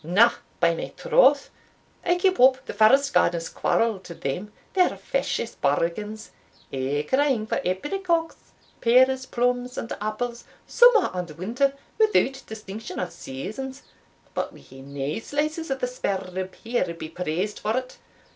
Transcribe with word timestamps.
"Na, 0.03 0.31
by 0.59 0.73
my 0.73 0.87
troth, 0.97 1.51
I 2.03 2.15
keep 2.15 2.39
up 2.39 2.65
the 2.65 2.73
first 2.73 3.13
gardener's 3.13 3.49
quarrel 3.49 3.99
to 3.99 4.15
them. 4.15 4.51
They're 4.73 4.97
fasheous 4.97 5.53
bargains 5.53 6.31
aye 6.73 7.05
crying 7.07 7.45
for 7.45 7.61
apricocks, 7.63 8.51
pears, 8.81 9.27
plums, 9.27 9.77
and 9.77 9.95
apples, 10.01 10.45
summer 10.65 11.11
and 11.13 11.29
winter, 11.29 11.75
without 11.99 12.41
distinction 12.47 12.99
o' 12.99 13.09
seasons; 13.09 13.83
but 14.33 14.51
we 14.51 14.61
hae 14.61 14.81
nae 14.81 15.19
slices 15.19 15.69
o' 15.69 15.75
the 15.75 15.85
spare 15.85 16.31
rib 16.33 16.55
here, 16.55 16.95
be 16.95 17.07
praised 17.09 17.59
for't! 17.59 17.99